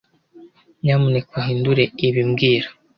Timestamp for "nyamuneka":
0.81-1.31